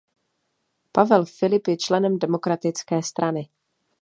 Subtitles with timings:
[0.91, 3.49] Pavel Filip je členem demokratické strany.